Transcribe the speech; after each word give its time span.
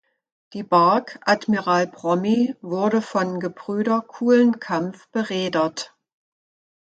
Die 0.53 0.63
Bark 0.63 1.19
"Admiral 1.27 1.85
Brommy" 1.85 2.55
wurde 2.63 3.03
von 3.03 3.39
Gebrüder 3.39 4.01
Kulenkampff 4.01 5.07
bereedert. 5.11 5.93